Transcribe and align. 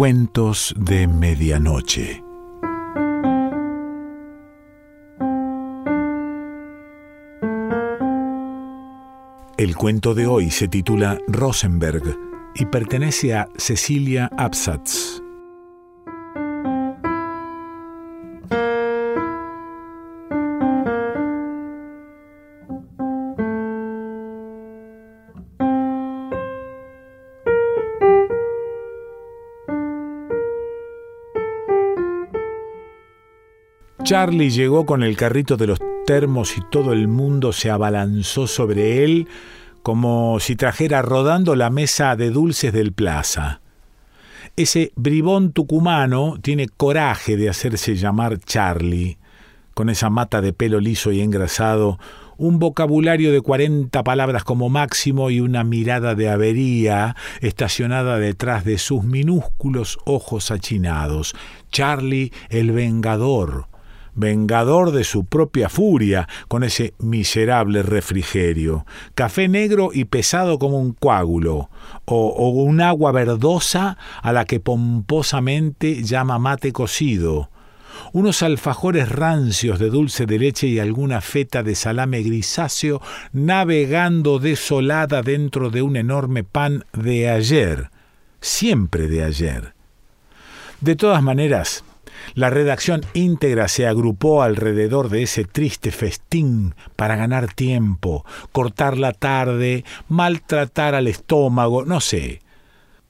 Cuentos 0.00 0.74
de 0.78 1.06
Medianoche. 1.06 2.24
El 9.58 9.76
cuento 9.76 10.14
de 10.14 10.26
hoy 10.26 10.48
se 10.48 10.68
titula 10.68 11.18
Rosenberg 11.28 12.16
y 12.54 12.64
pertenece 12.64 13.34
a 13.34 13.48
Cecilia 13.58 14.30
Absatz. 14.38 15.19
Charlie 34.10 34.50
llegó 34.50 34.86
con 34.86 35.04
el 35.04 35.16
carrito 35.16 35.56
de 35.56 35.68
los 35.68 35.78
termos 36.04 36.58
y 36.58 36.62
todo 36.68 36.92
el 36.92 37.06
mundo 37.06 37.52
se 37.52 37.70
abalanzó 37.70 38.48
sobre 38.48 39.04
él 39.04 39.28
como 39.84 40.40
si 40.40 40.56
trajera 40.56 41.00
rodando 41.00 41.54
la 41.54 41.70
mesa 41.70 42.16
de 42.16 42.30
dulces 42.30 42.72
del 42.72 42.92
plaza. 42.92 43.60
Ese 44.56 44.90
bribón 44.96 45.52
tucumano 45.52 46.38
tiene 46.42 46.66
coraje 46.66 47.36
de 47.36 47.50
hacerse 47.50 47.94
llamar 47.94 48.40
Charlie, 48.40 49.16
con 49.74 49.88
esa 49.88 50.10
mata 50.10 50.40
de 50.40 50.52
pelo 50.52 50.80
liso 50.80 51.12
y 51.12 51.20
engrasado, 51.20 52.00
un 52.36 52.58
vocabulario 52.58 53.30
de 53.30 53.42
cuarenta 53.42 54.02
palabras 54.02 54.42
como 54.42 54.68
máximo 54.70 55.30
y 55.30 55.38
una 55.38 55.62
mirada 55.62 56.16
de 56.16 56.30
avería 56.30 57.14
estacionada 57.42 58.18
detrás 58.18 58.64
de 58.64 58.78
sus 58.78 59.04
minúsculos 59.04 59.98
ojos 60.04 60.50
achinados. 60.50 61.36
Charlie 61.70 62.32
el 62.48 62.72
Vengador, 62.72 63.69
vengador 64.14 64.92
de 64.92 65.04
su 65.04 65.24
propia 65.24 65.68
furia 65.68 66.28
con 66.48 66.64
ese 66.64 66.94
miserable 66.98 67.82
refrigerio, 67.82 68.86
café 69.14 69.48
negro 69.48 69.90
y 69.92 70.04
pesado 70.04 70.58
como 70.58 70.78
un 70.78 70.92
coágulo, 70.92 71.70
o, 72.04 72.48
un 72.50 72.80
agua 72.80 73.12
verdosa 73.12 73.96
a 74.22 74.32
la 74.32 74.44
que 74.44 74.60
pomposamente 74.60 76.02
llama 76.02 76.38
mate 76.38 76.72
cocido, 76.72 77.50
unos 78.12 78.42
alfajores 78.42 79.08
rancios 79.08 79.78
de 79.78 79.90
dulce 79.90 80.26
de 80.26 80.38
leche 80.38 80.66
y 80.66 80.78
alguna 80.78 81.20
feta 81.20 81.62
de 81.62 81.74
salame 81.74 82.22
grisáceo 82.22 83.00
navegando 83.32 84.38
desolada 84.38 85.22
dentro 85.22 85.70
de 85.70 85.82
un 85.82 85.96
enorme 85.96 86.44
pan 86.44 86.84
de 86.92 87.28
ayer, 87.28 87.90
siempre 88.40 89.08
de 89.08 89.24
ayer. 89.24 89.74
De 90.80 90.96
todas 90.96 91.22
maneras, 91.22 91.84
la 92.34 92.50
redacción 92.50 93.02
íntegra 93.14 93.68
se 93.68 93.86
agrupó 93.86 94.42
alrededor 94.42 95.08
de 95.08 95.22
ese 95.22 95.44
triste 95.44 95.90
festín 95.90 96.74
para 96.96 97.16
ganar 97.16 97.52
tiempo, 97.52 98.24
cortar 98.52 98.98
la 98.98 99.12
tarde, 99.12 99.84
maltratar 100.08 100.94
al 100.94 101.08
estómago, 101.08 101.84
no 101.84 102.00
sé. 102.00 102.40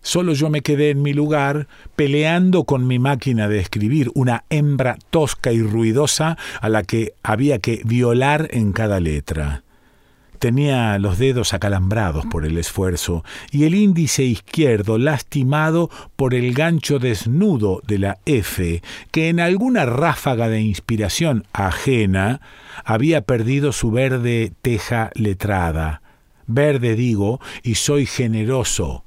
Solo 0.03 0.33
yo 0.33 0.49
me 0.49 0.63
quedé 0.63 0.91
en 0.91 1.03
mi 1.03 1.13
lugar 1.13 1.69
peleando 1.95 2.65
con 2.65 2.87
mi 2.87 2.99
máquina 2.99 3.49
de 3.49 3.59
escribir, 3.59 4.11
una 4.15 4.45
hembra 4.49 4.97
tosca 5.11 5.53
y 5.53 5.63
ruidosa 5.63 6.39
a 6.61 6.69
la 6.71 6.83
que 6.83 7.13
había 7.23 7.59
que 7.59 7.83
violar 7.85 8.49
en 8.51 8.73
cada 8.73 8.99
letra. 8.99 9.63
Tenía 10.41 10.99
los 10.99 11.19
dedos 11.19 11.53
acalambrados 11.53 12.25
por 12.25 12.47
el 12.47 12.57
esfuerzo 12.57 13.25
y 13.51 13.65
el 13.65 13.75
índice 13.75 14.23
izquierdo 14.25 14.97
lastimado 14.97 15.91
por 16.17 16.33
el 16.33 16.55
gancho 16.55 16.99
desnudo 16.99 17.83
de 17.87 17.99
la 17.99 18.19
F, 18.25 18.83
que 19.11 19.29
en 19.29 19.39
alguna 19.39 19.85
ráfaga 19.85 20.49
de 20.49 20.63
inspiración 20.63 21.45
ajena 21.53 22.41
había 22.87 23.21
perdido 23.21 23.73
su 23.73 23.91
verde 23.91 24.55
teja 24.63 25.11
letrada. 25.15 26.01
Verde 26.47 26.97
digo, 26.97 27.39
y 27.63 27.75
soy 27.75 28.07
generoso, 28.07 29.05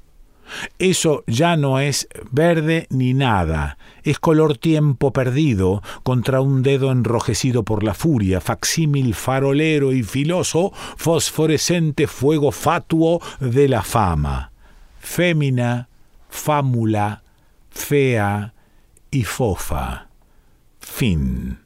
eso 0.78 1.24
ya 1.26 1.56
no 1.56 1.80
es 1.80 2.08
verde 2.30 2.86
ni 2.90 3.14
nada, 3.14 3.78
es 4.02 4.18
color 4.18 4.58
tiempo 4.58 5.12
perdido 5.12 5.82
contra 6.02 6.40
un 6.40 6.62
dedo 6.62 6.92
enrojecido 6.92 7.62
por 7.62 7.82
la 7.82 7.94
furia, 7.94 8.40
facsímil 8.40 9.14
farolero 9.14 9.92
y 9.92 10.02
filoso, 10.02 10.72
fosforescente 10.96 12.06
fuego 12.06 12.52
fatuo 12.52 13.20
de 13.40 13.68
la 13.68 13.82
fama. 13.82 14.52
Fémina, 15.00 15.88
fámula, 16.28 17.22
fea 17.70 18.54
y 19.10 19.24
fofa. 19.24 20.08
Fin. 20.80 21.63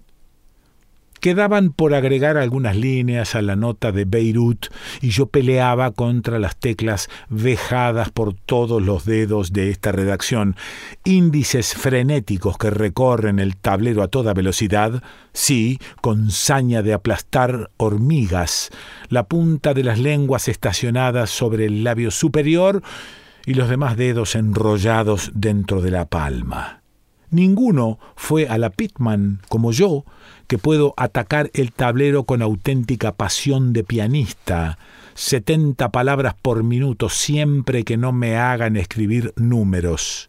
Quedaban 1.20 1.70
por 1.72 1.94
agregar 1.94 2.36
algunas 2.36 2.76
líneas 2.76 3.34
a 3.34 3.42
la 3.42 3.56
nota 3.56 3.92
de 3.92 4.04
Beirut 4.04 4.66
y 5.00 5.10
yo 5.10 5.26
peleaba 5.26 5.90
contra 5.90 6.38
las 6.38 6.56
teclas 6.56 7.08
vejadas 7.28 8.10
por 8.10 8.34
todos 8.34 8.82
los 8.82 9.04
dedos 9.04 9.52
de 9.52 9.70
esta 9.70 9.92
redacción, 9.92 10.56
índices 11.04 11.74
frenéticos 11.74 12.56
que 12.58 12.70
recorren 12.70 13.38
el 13.38 13.56
tablero 13.56 14.02
a 14.02 14.08
toda 14.08 14.34
velocidad, 14.34 15.02
sí, 15.32 15.78
con 16.00 16.30
saña 16.30 16.82
de 16.82 16.92
aplastar 16.92 17.70
hormigas, 17.76 18.70
la 19.08 19.24
punta 19.24 19.74
de 19.74 19.84
las 19.84 19.98
lenguas 19.98 20.48
estacionadas 20.48 21.30
sobre 21.30 21.66
el 21.66 21.84
labio 21.84 22.10
superior 22.10 22.82
y 23.44 23.54
los 23.54 23.68
demás 23.68 23.96
dedos 23.96 24.34
enrollados 24.34 25.32
dentro 25.34 25.80
de 25.80 25.90
la 25.90 26.04
palma. 26.04 26.77
Ninguno 27.30 27.98
fue 28.16 28.48
a 28.48 28.58
la 28.58 28.70
Pitman 28.70 29.40
como 29.48 29.72
yo, 29.72 30.04
que 30.46 30.58
puedo 30.58 30.94
atacar 30.96 31.50
el 31.52 31.72
tablero 31.72 32.24
con 32.24 32.40
auténtica 32.40 33.12
pasión 33.12 33.72
de 33.72 33.84
pianista, 33.84 34.78
setenta 35.14 35.90
palabras 35.90 36.34
por 36.40 36.64
minuto 36.64 37.08
siempre 37.08 37.84
que 37.84 37.96
no 37.96 38.12
me 38.12 38.36
hagan 38.36 38.76
escribir 38.76 39.34
números. 39.36 40.28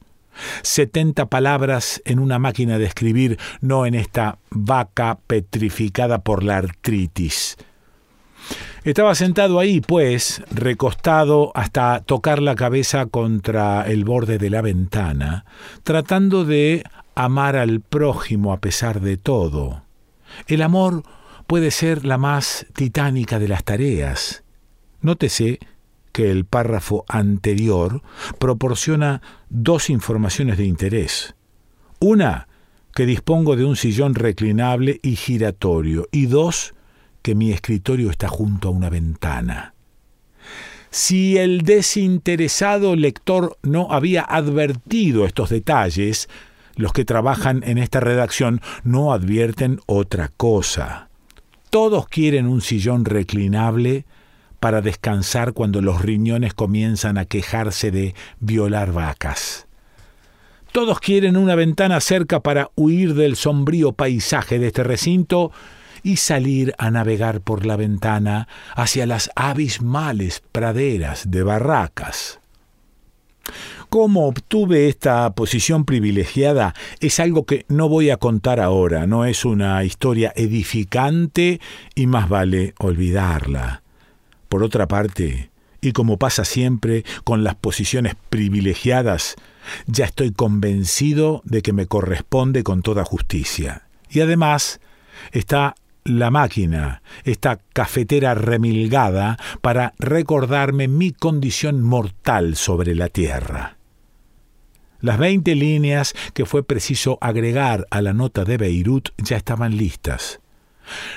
Setenta 0.62 1.28
palabras 1.28 2.02
en 2.06 2.20
una 2.20 2.40
máquina 2.40 2.78
de 2.78 2.86
escribir, 2.86 3.38
no 3.62 3.86
en 3.86 3.96
esta 3.96 4.38
vaca 4.50 5.20
petrificada 5.28 6.20
por 6.20 6.44
la 6.44 6.58
artritis. 6.58 7.58
Estaba 8.84 9.14
sentado 9.16 9.60
ahí, 9.60 9.82
pues, 9.82 10.42
recostado 10.52 11.52
hasta 11.54 12.02
tocar 12.02 12.42
la 12.42 12.56
cabeza 12.56 13.06
contra 13.08 13.84
el 13.84 14.06
borde 14.06 14.38
de 14.38 14.50
la 14.50 14.62
ventana, 14.62 15.46
tratando 15.84 16.46
de 16.46 16.84
amar 17.16 17.56
al 17.56 17.82
prójimo 17.82 18.54
a 18.54 18.60
pesar 18.60 19.02
de 19.02 19.18
todo. 19.18 19.84
El 20.48 20.62
amor 20.62 21.04
puede 21.48 21.72
ser 21.72 22.06
la 22.06 22.18
más 22.18 22.66
titánica 22.74 23.40
de 23.40 23.48
las 23.48 23.64
tareas. 23.64 24.44
Nótese 25.02 25.60
que 26.12 26.32
el 26.32 26.46
párrafo 26.46 27.06
anterior 27.08 28.02
proporciona 28.40 29.22
dos 29.50 29.90
informaciones 29.90 30.58
de 30.58 30.66
interés. 30.66 31.36
Una, 32.00 32.48
que 32.94 33.06
dispongo 33.06 33.56
de 33.56 33.66
un 33.66 33.76
sillón 33.76 34.16
reclinable 34.16 35.00
y 35.04 35.16
giratorio, 35.16 36.08
y 36.12 36.26
dos, 36.26 36.74
que 37.22 37.36
mi 37.36 37.52
escritorio 37.52 38.10
está 38.10 38.28
junto 38.28 38.70
a 38.70 38.72
una 38.72 38.90
ventana. 38.90 39.74
Si 40.92 41.38
el 41.38 41.62
desinteresado 41.62 42.96
lector 42.96 43.58
no 43.62 43.92
había 43.92 44.24
advertido 44.24 45.26
estos 45.26 45.50
detalles, 45.50 46.30
los 46.76 46.94
que 46.94 47.06
trabajan 47.06 47.62
en 47.66 47.78
esta 47.78 48.00
redacción 48.00 48.62
no 48.84 49.14
advierten 49.14 49.82
otra 49.86 50.32
cosa. 50.36 51.10
Todos 51.70 52.08
quieren 52.08 52.48
un 52.48 52.62
sillón 52.62 53.06
reclinable 53.06 54.06
para 54.60 54.82
descansar 54.82 55.54
cuando 55.54 55.82
los 55.82 56.02
riñones 56.02 56.54
comienzan 56.54 57.18
a 57.18 57.26
quejarse 57.26 57.92
de 57.92 58.16
violar 58.40 58.92
vacas. 58.92 59.68
Todos 60.72 61.00
quieren 61.00 61.38
una 61.38 61.56
ventana 61.56 62.00
cerca 62.00 62.42
para 62.42 62.70
huir 62.76 63.14
del 63.14 63.36
sombrío 63.36 63.92
paisaje 63.92 64.60
de 64.60 64.68
este 64.68 64.84
recinto 64.84 65.52
y 66.04 66.18
salir 66.18 66.74
a 66.78 66.92
navegar 66.92 67.42
por 67.42 67.66
la 67.66 67.76
ventana 67.76 68.48
hacia 68.76 69.06
las 69.06 69.30
abismales 69.36 70.42
praderas 70.52 71.30
de 71.32 71.44
barracas. 71.44 72.40
Cómo 73.90 74.28
obtuve 74.28 74.88
esta 74.88 75.34
posición 75.34 75.84
privilegiada 75.84 76.76
es 77.00 77.20
algo 77.20 77.46
que 77.48 77.66
no 77.70 77.90
voy 77.90 78.12
a 78.12 78.18
contar 78.18 78.60
ahora, 78.60 79.08
no 79.08 79.26
es 79.26 79.46
una 79.46 79.84
historia 79.84 80.32
edificante 80.36 81.60
y 81.96 82.06
más 82.06 82.30
vale 82.30 82.76
olvidarla. 82.78 83.82
Por 84.48 84.64
otra 84.64 84.88
parte, 84.88 85.50
y 85.82 85.92
como 85.92 86.18
pasa 86.18 86.46
siempre 86.46 87.04
con 87.24 87.44
las 87.44 87.56
posiciones 87.56 88.16
privilegiadas, 88.30 89.36
ya 89.88 90.06
estoy 90.06 90.32
convencido 90.32 91.42
de 91.46 91.64
que 91.64 91.74
me 91.74 91.88
corresponde 91.88 92.64
con 92.64 92.84
toda 92.84 93.06
justicia. 93.06 93.88
Y 94.10 94.20
además 94.20 94.82
está 95.32 95.76
la 96.10 96.32
máquina, 96.32 97.02
esta 97.24 97.60
cafetera 97.74 98.34
remilgada, 98.34 99.38
para 99.62 99.94
recordarme 100.00 100.88
mi 100.88 101.12
condición 101.12 101.82
mortal 101.82 102.56
sobre 102.56 102.96
la 102.96 103.10
tierra. 103.10 103.78
Las 105.02 105.18
veinte 105.18 105.56
líneas 105.56 106.14
que 106.34 106.46
fue 106.46 106.64
preciso 106.64 107.18
agregar 107.22 107.88
a 107.90 108.02
la 108.02 108.14
nota 108.14 108.44
de 108.44 108.58
Beirut 108.58 109.10
ya 109.18 109.38
estaban 109.38 109.78
listas. 109.78 110.42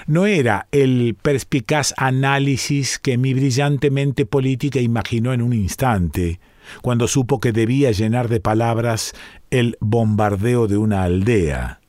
No 0.06 0.26
era 0.26 0.68
el 0.70 1.16
perspicaz 1.20 1.94
análisis 1.96 2.98
que 2.98 3.18
mi 3.18 3.34
brillante 3.34 3.90
mente 3.90 4.26
política 4.26 4.80
imaginó 4.80 5.32
en 5.32 5.42
un 5.42 5.52
instante, 5.52 6.38
cuando 6.82 7.08
supo 7.08 7.40
que 7.40 7.52
debía 7.52 7.90
llenar 7.90 8.28
de 8.28 8.40
palabras 8.40 9.14
el 9.50 9.76
bombardeo 9.80 10.68
de 10.68 10.76
una 10.76 11.02
aldea. 11.02 11.81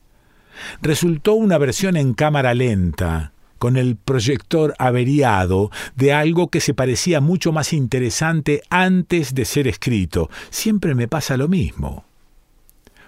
Resultó 0.82 1.34
una 1.34 1.58
versión 1.58 1.96
en 1.96 2.14
cámara 2.14 2.54
lenta, 2.54 3.32
con 3.58 3.76
el 3.76 3.96
proyector 3.96 4.74
averiado 4.78 5.70
de 5.96 6.12
algo 6.12 6.48
que 6.48 6.60
se 6.60 6.74
parecía 6.74 7.20
mucho 7.20 7.52
más 7.52 7.72
interesante 7.72 8.62
antes 8.68 9.34
de 9.34 9.44
ser 9.44 9.66
escrito. 9.68 10.28
Siempre 10.50 10.94
me 10.94 11.08
pasa 11.08 11.36
lo 11.36 11.48
mismo. 11.48 12.04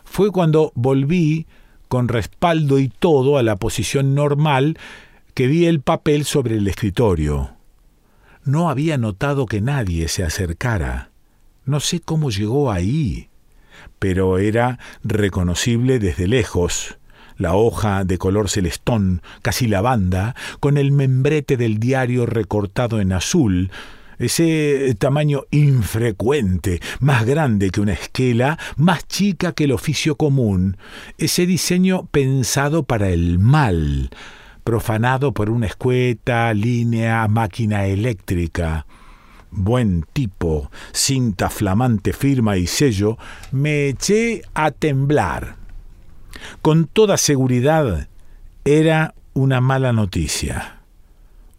Fue 0.04 0.30
cuando 0.30 0.72
volví, 0.74 1.46
con 1.88 2.08
respaldo 2.08 2.78
y 2.78 2.88
todo, 2.88 3.38
a 3.38 3.42
la 3.42 3.56
posición 3.56 4.14
normal, 4.14 4.78
que 5.34 5.46
vi 5.46 5.66
el 5.66 5.80
papel 5.80 6.24
sobre 6.24 6.56
el 6.56 6.66
escritorio. 6.66 7.50
No 8.44 8.70
había 8.70 8.96
notado 8.96 9.46
que 9.46 9.60
nadie 9.60 10.08
se 10.08 10.24
acercara. 10.24 11.10
No 11.66 11.80
sé 11.80 12.00
cómo 12.00 12.30
llegó 12.30 12.70
ahí, 12.70 13.28
pero 13.98 14.38
era 14.38 14.78
reconocible 15.02 15.98
desde 15.98 16.28
lejos 16.28 16.96
la 17.36 17.54
hoja 17.54 18.04
de 18.04 18.18
color 18.18 18.48
celestón, 18.48 19.22
casi 19.42 19.66
lavanda, 19.66 20.34
con 20.60 20.76
el 20.78 20.92
membrete 20.92 21.56
del 21.56 21.78
diario 21.78 22.26
recortado 22.26 23.00
en 23.00 23.12
azul, 23.12 23.70
ese 24.18 24.94
tamaño 24.98 25.42
infrecuente, 25.50 26.80
más 27.00 27.26
grande 27.26 27.70
que 27.70 27.80
una 27.80 27.92
esquela, 27.92 28.58
más 28.76 29.06
chica 29.06 29.52
que 29.52 29.64
el 29.64 29.72
oficio 29.72 30.16
común, 30.16 30.76
ese 31.18 31.46
diseño 31.46 32.06
pensado 32.06 32.84
para 32.84 33.10
el 33.10 33.38
mal, 33.38 34.10
profanado 34.64 35.32
por 35.32 35.50
una 35.50 35.66
escueta 35.66 36.52
línea 36.54 37.28
máquina 37.28 37.86
eléctrica. 37.86 38.86
Buen 39.50 40.04
tipo, 40.12 40.70
cinta 40.92 41.48
flamante, 41.50 42.12
firma 42.12 42.56
y 42.56 42.66
sello, 42.66 43.16
me 43.52 43.88
eché 43.88 44.42
a 44.54 44.70
temblar. 44.70 45.65
Con 46.62 46.86
toda 46.86 47.16
seguridad 47.16 48.08
era 48.64 49.14
una 49.34 49.60
mala 49.60 49.92
noticia. 49.92 50.80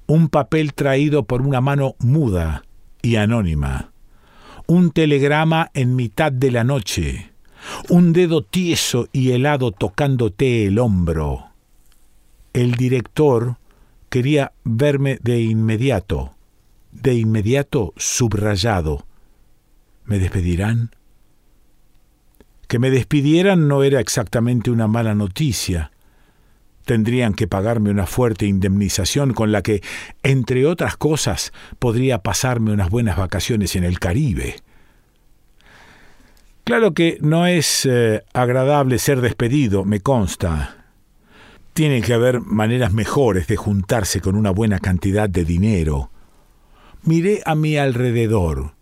Un 0.08 0.30
papel 0.30 0.74
traído 0.74 1.24
por 1.24 1.42
una 1.42 1.62
mano 1.62 1.96
muda 2.00 2.64
y 3.02 3.18
anónima. 3.18 3.92
Un 4.66 4.92
telegrama 4.92 5.70
en 5.74 5.96
mitad 5.96 6.32
de 6.32 6.52
la 6.52 6.64
noche. 6.64 7.32
Un 7.90 8.14
dedo 8.14 8.42
tieso 8.42 9.08
y 9.12 9.32
helado 9.32 9.72
tocándote 9.72 10.66
el 10.66 10.80
hombro. 10.80 11.48
El 12.54 12.74
director 12.74 13.58
quería 14.10 14.54
verme 14.64 15.20
de 15.22 15.42
inmediato, 15.42 16.32
de 16.92 17.14
inmediato 17.16 17.94
subrayado. 17.98 19.06
¿Me 20.06 20.20
despedirán? 20.20 20.92
Que 22.68 22.80
me 22.80 22.90
despidieran 22.90 23.68
no 23.68 23.84
era 23.84 24.00
exactamente 24.00 24.72
una 24.72 24.88
mala 24.88 25.16
noticia. 25.16 25.92
Tendrían 26.86 27.34
que 27.34 27.48
pagarme 27.48 27.90
una 27.90 28.06
fuerte 28.06 28.46
indemnización 28.46 29.34
con 29.34 29.52
la 29.52 29.62
que, 29.62 29.82
entre 30.24 30.66
otras 30.66 30.98
cosas, 30.98 31.52
podría 31.80 32.20
pasarme 32.20 32.72
unas 32.72 32.90
buenas 32.90 33.18
vacaciones 33.18 33.76
en 33.76 33.84
el 33.84 34.00
Caribe. 34.00 34.56
Claro 36.64 36.94
que 36.94 37.18
no 37.22 37.48
es 37.48 37.86
eh, 37.90 38.24
agradable 38.34 39.00
ser 39.00 39.22
despedido, 39.22 39.86
me 39.86 40.02
consta. 40.02 40.76
Tiene 41.72 42.02
que 42.02 42.14
haber 42.14 42.42
maneras 42.42 42.92
mejores 42.92 43.48
de 43.48 43.56
juntarse 43.56 44.20
con 44.20 44.36
una 44.36 44.52
buena 44.52 44.80
cantidad 44.80 45.30
de 45.30 45.46
dinero. 45.46 46.12
Miré 47.04 47.42
a 47.46 47.56
mi 47.56 47.78
alrededor. 47.78 48.74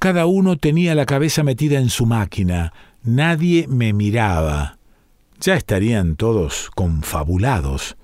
Cada 0.00 0.26
uno 0.26 0.56
tenía 0.56 0.96
la 0.96 1.06
cabeza 1.06 1.44
metida 1.44 1.78
en 1.78 1.90
su 1.90 2.06
máquina, 2.06 2.72
Nadie 3.04 3.66
me 3.66 3.92
miraba. 3.92 4.78
Ya 5.40 5.54
estarían 5.54 6.14
todos 6.14 6.70
confabulados, 6.72 7.96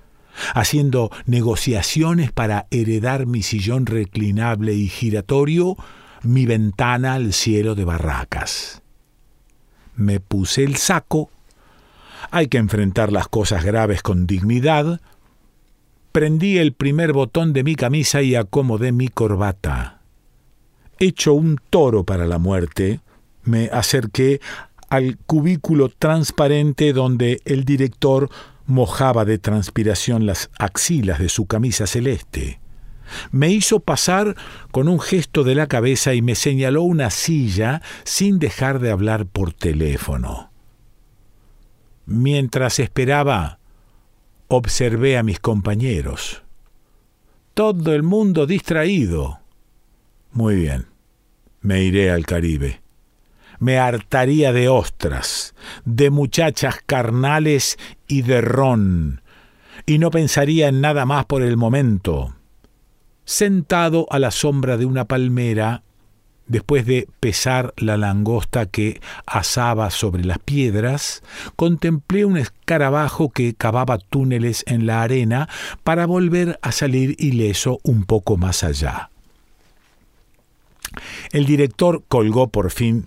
haciendo 0.55 1.13
negociaciones 1.25 2.33
para 2.33 2.67
heredar 2.73 3.27
mi 3.27 3.43
sillón 3.43 3.87
reclinable 3.87 4.75
y 4.75 4.89
giratorio, 4.89 5.77
mi 6.25 6.47
ventana 6.47 7.15
al 7.15 7.33
cielo 7.33 7.77
de 7.77 7.85
barracas. 7.85 8.83
Me 9.95 10.19
puse 10.19 10.65
el 10.65 10.77
saco. 10.77 11.31
Hay 12.33 12.49
que 12.49 12.59
enfrentar 12.59 13.13
las 13.13 13.29
cosas 13.29 13.65
graves 13.65 14.03
con 14.03 14.27
dignidad. 14.27 15.01
Prendí 16.11 16.59
el 16.59 16.73
primer 16.73 17.13
botón 17.13 17.53
de 17.53 17.63
mi 17.63 17.77
camisa 17.77 18.23
y 18.23 18.35
acomodé 18.35 18.91
mi 18.91 19.07
corbata. 19.07 20.01
Hecho 20.99 21.35
un 21.35 21.61
toro 21.71 22.03
para 22.03 22.27
la 22.27 22.39
muerte, 22.39 22.99
me 23.45 23.71
acerqué 23.73 24.41
al 24.89 25.19
cubículo 25.19 25.89
transparente 25.89 26.93
donde 26.93 27.41
el 27.45 27.65
director 27.65 28.31
mojaba 28.67 29.25
de 29.25 29.39
transpiración 29.39 30.27
las 30.27 30.51
axilas 30.59 31.19
de 31.19 31.29
su 31.29 31.47
camisa 31.47 31.87
celeste. 31.87 32.61
Me 33.31 33.51
hizo 33.51 33.81
pasar 33.81 34.37
con 34.71 34.89
un 34.89 35.01
gesto 35.01 35.43
de 35.43 35.55
la 35.55 35.67
cabeza 35.67 36.13
y 36.13 36.21
me 36.21 36.35
señaló 36.35 36.83
una 36.83 37.11
silla 37.11 37.81
sin 38.05 38.39
dejar 38.39 38.81
de 38.81 38.91
hablar 38.91 39.27
por 39.27 39.55
teléfono. 39.55 40.51
Mientras 42.05 42.79
esperaba, 42.79 43.59
observé 44.49 45.17
a 45.17 45.23
mis 45.23 45.41
compañeros. 45.41 46.43
Todo 47.55 47.95
el 47.95 48.03
mundo 48.03 48.47
distraído. 48.47 49.41
Muy 50.33 50.57
bien, 50.57 50.87
me 51.63 51.83
iré 51.83 52.11
al 52.11 52.27
Caribe 52.27 52.83
me 53.59 53.79
hartaría 53.79 54.53
de 54.53 54.69
ostras, 54.69 55.55
de 55.85 56.11
muchachas 56.11 56.77
carnales 56.85 57.79
y 58.07 58.23
de 58.23 58.41
ron, 58.41 59.23
y 59.87 59.99
no 59.99 60.11
pensaría 60.11 60.69
en 60.69 60.81
nada 60.81 61.07
más 61.07 61.25
por 61.27 61.43
el 61.43 61.57
momento. 61.57 62.35
Sentado 63.25 64.07
a 64.11 64.19
la 64.19 64.31
sombra 64.31 64.77
de 64.77 64.87
una 64.87 65.05
palmera, 65.05 65.83
después 66.47 66.87
de 66.87 67.09
pesar 67.21 67.75
la 67.77 67.97
langosta 67.97 68.67
que 68.67 69.01
asaba 69.27 69.91
sobre 69.91 70.25
las 70.25 70.39
piedras, 70.39 71.23
contemplé 71.57 72.25
un 72.25 72.39
escarabajo 72.39 73.31
que 73.31 73.55
cavaba 73.55 73.99
túneles 73.99 74.65
en 74.67 74.87
la 74.87 75.03
arena 75.03 75.49
para 75.85 76.07
volver 76.07 76.59
a 76.63 76.73
salir 76.73 77.15
ileso 77.19 77.79
un 77.83 78.05
poco 78.05 78.37
más 78.37 78.65
allá. 78.65 79.11
El 81.33 81.45
director 81.45 82.03
colgó 82.09 82.49
por 82.49 82.71
fin 82.71 83.07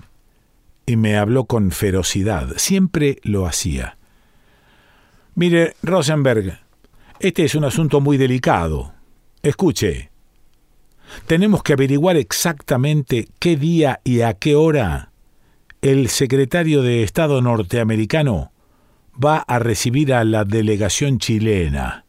y 0.85 0.95
me 0.95 1.17
habló 1.17 1.45
con 1.45 1.71
ferocidad. 1.71 2.53
Siempre 2.57 3.19
lo 3.23 3.45
hacía. 3.45 3.97
Mire, 5.35 5.75
Rosenberg, 5.81 6.59
este 7.19 7.45
es 7.45 7.55
un 7.55 7.63
asunto 7.63 8.01
muy 8.01 8.17
delicado. 8.17 8.93
Escuche. 9.43 10.11
Tenemos 11.27 11.63
que 11.63 11.73
averiguar 11.73 12.17
exactamente 12.17 13.27
qué 13.39 13.57
día 13.57 14.01
y 14.03 14.21
a 14.21 14.33
qué 14.33 14.55
hora 14.55 15.11
el 15.81 16.09
secretario 16.09 16.83
de 16.83 17.01
Estado 17.01 17.41
norteamericano 17.41 18.51
va 19.13 19.37
a 19.37 19.57
recibir 19.59 20.13
a 20.13 20.23
la 20.23 20.45
delegación 20.45 21.17
chilena. 21.17 22.05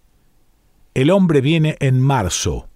El 0.95 1.11
hombre 1.11 1.41
viene 1.41 1.77
en 1.81 2.01
marzo. 2.01 2.69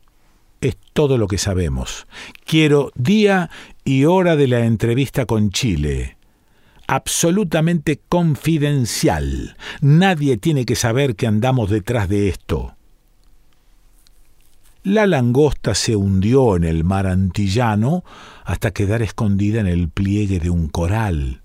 Es 0.67 0.77
todo 0.95 1.17
lo 1.17 1.29
que 1.29 1.39
sabemos. 1.39 2.09
Quiero 2.45 2.91
día 2.97 3.51
y 3.85 4.05
hora 4.05 4.35
de 4.35 4.49
la 4.49 4.67
entrevista 4.67 5.25
con 5.25 5.51
Chile. 5.51 6.17
Absolutamente 6.89 8.01
confidencial. 8.09 9.57
Nadie 9.81 10.39
tiene 10.39 10.65
que 10.65 10.75
saber 10.75 11.15
que 11.15 11.29
andamos 11.29 11.71
detrás 11.71 12.09
de 12.09 12.29
esto. 12.29 12.75
La 14.83 15.07
langosta 15.07 15.77
se 15.77 15.95
hundió 15.95 16.57
en 16.57 16.65
el 16.65 16.83
mar 16.83 17.07
antillano 17.07 18.03
hasta 18.45 18.73
quedar 18.73 19.03
escondida 19.03 19.61
en 19.61 19.69
el 19.69 19.89
pliegue 19.89 20.41
de 20.41 20.51
un 20.51 20.67
coral. 20.67 21.43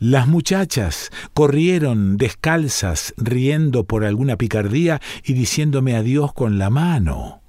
Las 0.00 0.28
muchachas 0.28 1.10
corrieron 1.32 2.18
descalzas, 2.18 3.14
riendo 3.16 3.84
por 3.84 4.04
alguna 4.04 4.36
picardía 4.36 5.00
y 5.24 5.32
diciéndome 5.32 5.96
adiós 5.96 6.34
con 6.34 6.58
la 6.58 6.68
mano. 6.68 7.41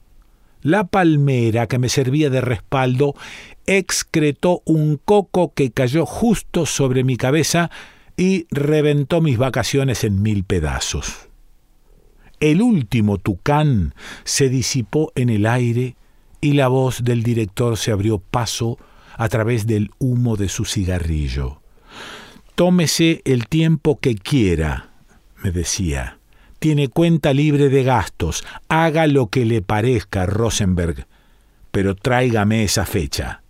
La 0.64 0.86
palmera 0.86 1.68
que 1.68 1.78
me 1.78 1.90
servía 1.90 2.30
de 2.30 2.40
respaldo 2.40 3.16
excretó 3.66 4.62
un 4.66 4.98
coco 4.98 5.54
que 5.54 5.72
cayó 5.72 6.06
justo 6.06 6.66
sobre 6.66 7.04
mi 7.04 7.18
cabeza 7.18 7.70
y 8.16 8.48
reventó 8.50 9.20
mis 9.20 9.38
vacaciones 9.38 10.06
en 10.06 10.22
mil 10.22 10.46
pedazos. 10.46 11.28
El 12.40 12.62
último 12.62 13.18
tucán 13.18 13.94
se 14.24 14.48
disipó 14.48 15.12
en 15.16 15.30
el 15.30 15.46
aire 15.46 15.98
y 16.40 16.54
la 16.54 16.70
voz 16.70 17.04
del 17.04 17.24
director 17.24 17.78
se 17.78 17.92
abrió 17.92 18.20
paso 18.20 18.78
a 19.18 19.28
través 19.30 19.68
del 19.68 19.92
humo 20.00 20.38
de 20.38 20.48
su 20.48 20.64
cigarrillo. 20.64 21.62
Tómese 22.56 23.22
el 23.26 23.48
tiempo 23.48 24.00
que 24.00 24.16
quiera, 24.16 24.92
me 25.44 25.52
decía. 25.52 26.20
Tiene 26.64 26.88
cuenta 26.88 27.34
libre 27.34 27.68
de 27.68 27.84
gastos. 27.84 28.46
Haga 28.70 29.06
lo 29.08 29.28
que 29.28 29.44
le 29.44 29.62
parezca, 29.62 30.26
Rosenberg, 30.26 31.08
pero 31.72 31.94
tráigame 31.94 32.64
esa 32.64 32.86
fecha. 32.86 33.44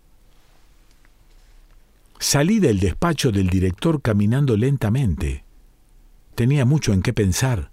Salí 2.17 2.57
del 2.57 2.79
despacho 2.79 3.31
del 3.31 3.51
director 3.51 4.01
caminando 4.01 4.57
lentamente. 4.57 5.43
Tenía 6.33 6.65
mucho 6.65 6.91
en 6.91 7.03
qué 7.03 7.13
pensar. 7.13 7.69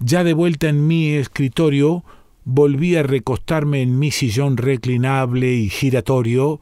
Ya 0.00 0.24
de 0.24 0.32
vuelta 0.32 0.68
en 0.68 0.84
mi 0.84 1.10
escritorio, 1.10 2.04
volví 2.42 2.96
a 2.96 3.04
recostarme 3.04 3.82
en 3.82 4.00
mi 4.00 4.10
sillón 4.10 4.56
reclinable 4.56 5.54
y 5.54 5.68
giratorio 5.70 6.60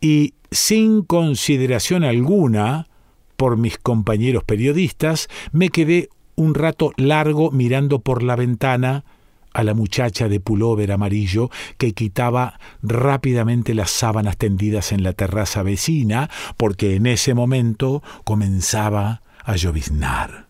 y, 0.00 0.32
sin 0.50 1.02
consideración 1.02 2.02
alguna 2.02 2.88
por 3.36 3.58
mis 3.58 3.76
compañeros 3.76 4.42
periodistas, 4.42 5.28
me 5.52 5.68
quedé 5.68 6.08
un 6.40 6.54
rato 6.54 6.92
largo 6.96 7.50
mirando 7.50 7.98
por 7.98 8.22
la 8.22 8.34
ventana 8.34 9.04
a 9.52 9.62
la 9.62 9.74
muchacha 9.74 10.26
de 10.26 10.40
pulóver 10.40 10.90
amarillo 10.90 11.50
que 11.76 11.92
quitaba 11.92 12.58
rápidamente 12.82 13.74
las 13.74 13.90
sábanas 13.90 14.38
tendidas 14.38 14.92
en 14.92 15.02
la 15.02 15.12
terraza 15.12 15.62
vecina, 15.62 16.30
porque 16.56 16.94
en 16.96 17.06
ese 17.06 17.34
momento 17.34 18.02
comenzaba 18.24 19.20
a 19.44 19.56
lloviznar. 19.56 20.46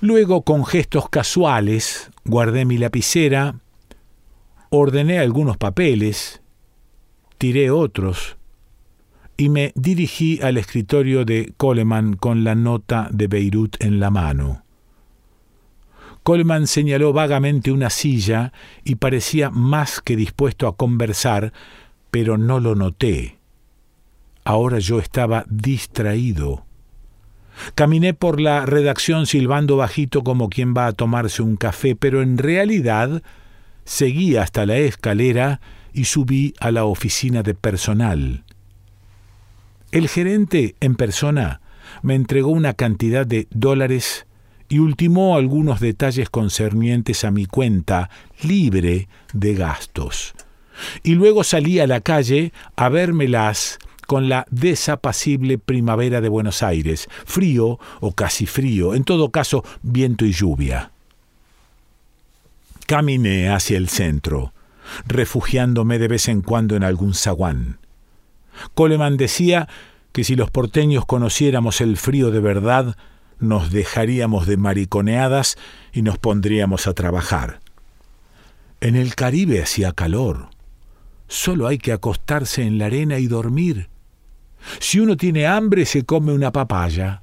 Luego, 0.00 0.42
con 0.42 0.64
gestos 0.64 1.08
casuales, 1.08 2.10
guardé 2.24 2.64
mi 2.64 2.78
lapicera, 2.78 3.56
ordené 4.68 5.18
algunos 5.18 5.56
papeles, 5.56 6.40
tiré 7.38 7.72
otros 7.72 8.36
y 9.40 9.48
me 9.48 9.72
dirigí 9.74 10.38
al 10.42 10.58
escritorio 10.58 11.24
de 11.24 11.54
Coleman 11.56 12.12
con 12.12 12.44
la 12.44 12.54
nota 12.54 13.08
de 13.10 13.26
Beirut 13.26 13.82
en 13.82 13.98
la 13.98 14.10
mano. 14.10 14.64
Coleman 16.22 16.66
señaló 16.66 17.14
vagamente 17.14 17.72
una 17.72 17.88
silla 17.88 18.52
y 18.84 18.96
parecía 18.96 19.48
más 19.48 20.02
que 20.02 20.14
dispuesto 20.14 20.68
a 20.68 20.76
conversar, 20.76 21.54
pero 22.10 22.36
no 22.36 22.60
lo 22.60 22.74
noté. 22.74 23.38
Ahora 24.44 24.78
yo 24.78 24.98
estaba 24.98 25.46
distraído. 25.48 26.66
Caminé 27.74 28.12
por 28.12 28.42
la 28.42 28.66
redacción 28.66 29.24
silbando 29.24 29.78
bajito 29.78 30.22
como 30.22 30.50
quien 30.50 30.74
va 30.76 30.86
a 30.86 30.92
tomarse 30.92 31.40
un 31.40 31.56
café, 31.56 31.96
pero 31.96 32.20
en 32.20 32.36
realidad 32.36 33.22
seguí 33.84 34.36
hasta 34.36 34.66
la 34.66 34.76
escalera 34.76 35.62
y 35.94 36.04
subí 36.04 36.52
a 36.60 36.70
la 36.70 36.84
oficina 36.84 37.42
de 37.42 37.54
personal. 37.54 38.44
El 39.92 40.08
gerente 40.08 40.76
en 40.80 40.94
persona 40.94 41.60
me 42.02 42.14
entregó 42.14 42.50
una 42.50 42.74
cantidad 42.74 43.26
de 43.26 43.48
dólares 43.50 44.26
y 44.68 44.78
ultimó 44.78 45.36
algunos 45.36 45.80
detalles 45.80 46.30
concernientes 46.30 47.24
a 47.24 47.32
mi 47.32 47.46
cuenta 47.46 48.08
libre 48.42 49.08
de 49.32 49.54
gastos. 49.54 50.34
Y 51.02 51.14
luego 51.14 51.42
salí 51.42 51.80
a 51.80 51.88
la 51.88 52.00
calle 52.00 52.52
a 52.76 52.88
vérmelas 52.88 53.78
con 54.06 54.28
la 54.28 54.46
desapacible 54.50 55.58
primavera 55.58 56.20
de 56.20 56.28
Buenos 56.28 56.62
Aires, 56.62 57.08
frío 57.26 57.80
o 58.00 58.12
casi 58.12 58.46
frío, 58.46 58.94
en 58.94 59.02
todo 59.04 59.30
caso 59.30 59.64
viento 59.82 60.24
y 60.24 60.32
lluvia. 60.32 60.92
Caminé 62.86 63.50
hacia 63.50 63.76
el 63.76 63.88
centro, 63.88 64.52
refugiándome 65.06 65.98
de 65.98 66.08
vez 66.08 66.28
en 66.28 66.42
cuando 66.42 66.76
en 66.76 66.84
algún 66.84 67.14
zaguán. 67.14 67.78
Coleman 68.74 69.16
decía 69.16 69.68
que 70.12 70.24
si 70.24 70.36
los 70.36 70.50
porteños 70.50 71.06
conociéramos 71.06 71.80
el 71.80 71.96
frío 71.96 72.30
de 72.30 72.40
verdad, 72.40 72.96
nos 73.38 73.70
dejaríamos 73.70 74.46
de 74.46 74.56
mariconeadas 74.56 75.56
y 75.92 76.02
nos 76.02 76.18
pondríamos 76.18 76.86
a 76.86 76.94
trabajar. 76.94 77.60
En 78.80 78.96
el 78.96 79.14
Caribe 79.14 79.62
hacía 79.62 79.92
calor. 79.92 80.48
Solo 81.28 81.66
hay 81.66 81.78
que 81.78 81.92
acostarse 81.92 82.62
en 82.62 82.78
la 82.78 82.86
arena 82.86 83.18
y 83.18 83.26
dormir. 83.26 83.88
Si 84.78 85.00
uno 85.00 85.16
tiene 85.16 85.46
hambre 85.46 85.86
se 85.86 86.04
come 86.04 86.32
una 86.32 86.52
papaya. 86.52 87.22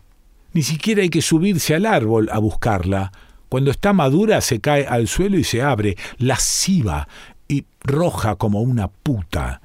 Ni 0.54 0.64
siquiera 0.64 1.02
hay 1.02 1.10
que 1.10 1.22
subirse 1.22 1.76
al 1.76 1.86
árbol 1.86 2.30
a 2.32 2.40
buscarla. 2.40 3.12
Cuando 3.50 3.72
está 3.72 3.94
madura 3.94 4.42
se 4.42 4.60
cae 4.60 4.86
al 4.88 5.08
suelo 5.08 5.38
y 5.38 5.44
se 5.44 5.62
abre, 5.62 5.98
lasciva 6.18 7.08
y 7.48 7.66
roja 7.82 8.36
como 8.36 8.62
una 8.62 8.88
puta. 8.88 9.62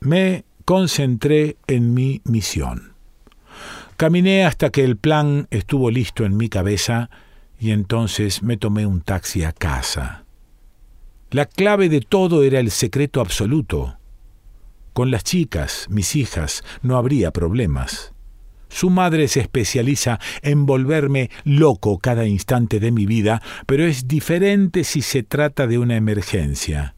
Me 0.00 0.44
concentré 0.64 1.58
en 1.66 1.92
mi 1.92 2.22
misión. 2.24 2.94
Caminé 3.98 4.46
hasta 4.46 4.70
que 4.70 4.82
el 4.82 4.96
plan 4.96 5.46
estuvo 5.50 5.90
listo 5.90 6.24
en 6.24 6.38
mi 6.38 6.48
cabeza 6.48 7.10
y 7.58 7.72
entonces 7.72 8.42
me 8.42 8.56
tomé 8.56 8.86
un 8.86 9.02
taxi 9.02 9.44
a 9.44 9.52
casa. 9.52 10.24
La 11.30 11.44
clave 11.44 11.90
de 11.90 12.00
todo 12.00 12.42
era 12.42 12.60
el 12.60 12.70
secreto 12.70 13.20
absoluto. 13.20 13.98
Con 14.94 15.10
las 15.10 15.22
chicas, 15.22 15.86
mis 15.90 16.16
hijas, 16.16 16.64
no 16.80 16.96
habría 16.96 17.30
problemas. 17.30 18.14
Su 18.70 18.88
madre 18.88 19.28
se 19.28 19.40
especializa 19.40 20.18
en 20.40 20.64
volverme 20.64 21.30
loco 21.44 21.98
cada 21.98 22.26
instante 22.26 22.80
de 22.80 22.90
mi 22.90 23.04
vida, 23.04 23.42
pero 23.66 23.84
es 23.84 24.08
diferente 24.08 24.82
si 24.84 25.02
se 25.02 25.22
trata 25.22 25.66
de 25.66 25.76
una 25.76 25.96
emergencia. 25.96 26.94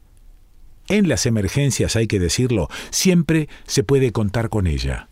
En 0.87 1.07
las 1.07 1.25
emergencias, 1.25 1.95
hay 1.95 2.07
que 2.07 2.19
decirlo, 2.19 2.69
siempre 2.89 3.47
se 3.65 3.83
puede 3.83 4.11
contar 4.11 4.49
con 4.49 4.67
ella. 4.67 5.09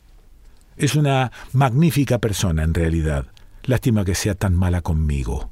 Es 0.77 0.95
una 0.95 1.31
magnífica 1.53 2.19
persona 2.19 2.63
en 2.63 2.73
realidad. 2.73 3.27
Lástima 3.63 4.03
que 4.03 4.15
sea 4.15 4.35
tan 4.35 4.55
mala 4.55 4.81
conmigo. 4.81 5.51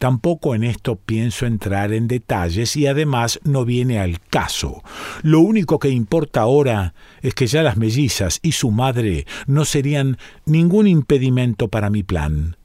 Tampoco 0.00 0.54
en 0.54 0.64
esto 0.64 0.96
pienso 0.96 1.44
entrar 1.44 1.92
en 1.92 2.08
detalles 2.08 2.74
y 2.74 2.86
además 2.86 3.38
no 3.44 3.66
viene 3.66 3.98
al 3.98 4.18
caso. 4.18 4.82
Lo 5.22 5.40
único 5.40 5.78
que 5.78 5.90
importa 5.90 6.40
ahora 6.40 6.94
es 7.20 7.34
que 7.34 7.46
ya 7.46 7.62
las 7.62 7.76
mellizas 7.76 8.38
y 8.42 8.52
su 8.52 8.70
madre 8.70 9.26
no 9.46 9.66
serían 9.66 10.16
ningún 10.46 10.86
impedimento 10.86 11.68
para 11.68 11.90
mi 11.90 12.02
plan. 12.02 12.56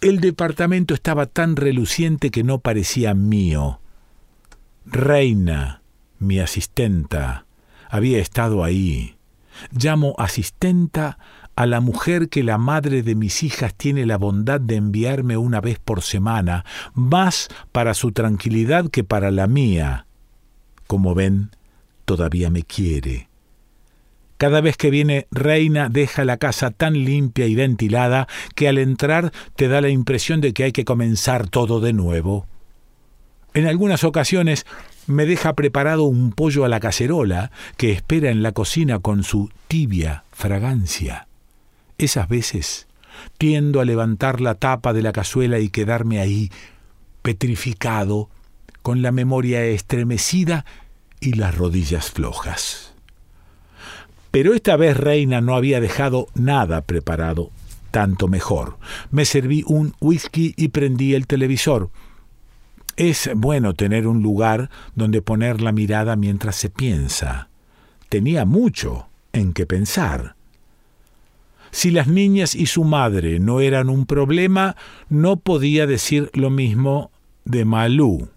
El 0.00 0.18
departamento 0.18 0.92
estaba 0.92 1.26
tan 1.26 1.54
reluciente 1.54 2.32
que 2.32 2.42
no 2.42 2.58
parecía 2.58 3.14
mío. 3.14 3.80
Reina, 4.90 5.82
mi 6.18 6.38
asistenta, 6.38 7.44
había 7.90 8.20
estado 8.20 8.64
ahí. 8.64 9.16
Llamo 9.70 10.14
asistenta 10.16 11.18
a 11.56 11.66
la 11.66 11.80
mujer 11.80 12.30
que 12.30 12.42
la 12.42 12.56
madre 12.56 13.02
de 13.02 13.14
mis 13.14 13.42
hijas 13.42 13.74
tiene 13.74 14.06
la 14.06 14.16
bondad 14.16 14.62
de 14.62 14.76
enviarme 14.76 15.36
una 15.36 15.60
vez 15.60 15.78
por 15.78 16.00
semana, 16.00 16.64
más 16.94 17.48
para 17.70 17.92
su 17.92 18.12
tranquilidad 18.12 18.88
que 18.88 19.04
para 19.04 19.30
la 19.30 19.46
mía. 19.46 20.06
Como 20.86 21.14
ven, 21.14 21.50
todavía 22.06 22.48
me 22.48 22.62
quiere. 22.62 23.28
Cada 24.38 24.62
vez 24.62 24.78
que 24.78 24.88
viene 24.88 25.26
Reina 25.30 25.90
deja 25.90 26.24
la 26.24 26.38
casa 26.38 26.70
tan 26.70 26.94
limpia 26.94 27.46
y 27.46 27.54
ventilada 27.54 28.26
que 28.54 28.68
al 28.68 28.78
entrar 28.78 29.32
te 29.54 29.68
da 29.68 29.82
la 29.82 29.90
impresión 29.90 30.40
de 30.40 30.54
que 30.54 30.64
hay 30.64 30.72
que 30.72 30.86
comenzar 30.86 31.46
todo 31.50 31.80
de 31.80 31.92
nuevo. 31.92 32.46
En 33.58 33.66
algunas 33.66 34.04
ocasiones 34.04 34.66
me 35.08 35.26
deja 35.26 35.54
preparado 35.54 36.04
un 36.04 36.30
pollo 36.30 36.64
a 36.64 36.68
la 36.68 36.78
cacerola 36.78 37.50
que 37.76 37.90
espera 37.90 38.30
en 38.30 38.40
la 38.40 38.52
cocina 38.52 39.00
con 39.00 39.24
su 39.24 39.50
tibia 39.66 40.22
fragancia. 40.30 41.26
Esas 41.98 42.28
veces 42.28 42.86
tiendo 43.36 43.80
a 43.80 43.84
levantar 43.84 44.40
la 44.40 44.54
tapa 44.54 44.92
de 44.92 45.02
la 45.02 45.10
cazuela 45.10 45.58
y 45.58 45.70
quedarme 45.70 46.20
ahí, 46.20 46.52
petrificado, 47.22 48.30
con 48.82 49.02
la 49.02 49.10
memoria 49.10 49.64
estremecida 49.64 50.64
y 51.18 51.32
las 51.32 51.58
rodillas 51.58 52.12
flojas. 52.12 52.94
Pero 54.30 54.54
esta 54.54 54.76
vez 54.76 54.96
Reina 54.96 55.40
no 55.40 55.56
había 55.56 55.80
dejado 55.80 56.28
nada 56.36 56.82
preparado, 56.82 57.50
tanto 57.90 58.28
mejor. 58.28 58.78
Me 59.10 59.24
serví 59.24 59.64
un 59.66 59.96
whisky 60.00 60.54
y 60.56 60.68
prendí 60.68 61.14
el 61.14 61.26
televisor. 61.26 61.90
Es 62.98 63.30
bueno 63.36 63.74
tener 63.74 64.08
un 64.08 64.24
lugar 64.24 64.70
donde 64.96 65.22
poner 65.22 65.60
la 65.60 65.70
mirada 65.70 66.16
mientras 66.16 66.56
se 66.56 66.68
piensa. 66.68 67.48
Tenía 68.08 68.44
mucho 68.44 69.06
en 69.32 69.52
qué 69.52 69.66
pensar. 69.66 70.34
Si 71.70 71.92
las 71.92 72.08
niñas 72.08 72.56
y 72.56 72.66
su 72.66 72.82
madre 72.82 73.38
no 73.38 73.60
eran 73.60 73.88
un 73.88 74.04
problema, 74.04 74.74
no 75.08 75.36
podía 75.36 75.86
decir 75.86 76.28
lo 76.34 76.50
mismo 76.50 77.12
de 77.44 77.64
Malú. 77.64 78.30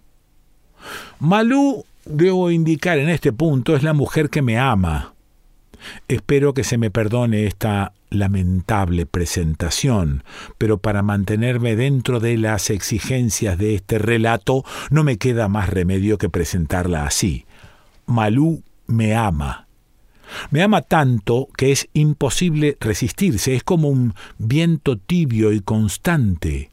Malú, 1.18 1.84
debo 2.06 2.52
indicar 2.52 3.00
en 3.00 3.10
este 3.10 3.34
punto, 3.34 3.76
es 3.76 3.82
la 3.82 3.94
mujer 3.94 4.30
que 4.30 4.44
me 4.44 4.60
ama. 4.60 5.16
Espero 6.08 6.54
que 6.54 6.64
se 6.64 6.78
me 6.78 6.92
perdone 6.92 7.48
esta 7.48 7.94
lamentable 8.12 9.06
presentación, 9.08 10.24
pero 10.58 10.78
para 10.78 11.02
mantenerme 11.02 11.76
dentro 11.76 12.20
de 12.20 12.38
las 12.38 12.70
exigencias 12.70 13.58
de 13.58 13.74
este 13.74 13.98
relato 13.98 14.64
no 14.92 15.04
me 15.04 15.18
queda 15.18 15.48
más 15.48 15.70
remedio 15.70 16.20
que 16.20 16.30
presentarla 16.30 17.06
así. 17.06 17.46
Malú 18.06 18.62
me 18.86 19.16
ama 19.16 19.68
Me 20.52 20.62
ama 20.62 20.82
tanto 20.82 21.48
que 21.58 21.72
es 21.72 21.88
imposible 21.94 22.78
resistirse, 22.80 23.56
es 23.56 23.64
como 23.64 23.90
un 23.90 24.14
viento 24.38 24.98
tibio 24.98 25.54
y 25.54 25.62
constante. 25.62 26.70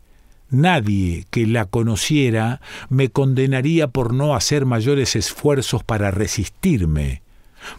Nadie 0.50 1.26
que 1.30 1.46
la 1.46 1.66
conociera 1.66 2.60
me 2.88 3.10
condenaría 3.10 3.88
por 3.88 4.14
no 4.14 4.34
hacer 4.34 4.64
mayores 4.66 5.14
esfuerzos 5.14 5.84
para 5.84 6.10
resistirme. 6.10 7.22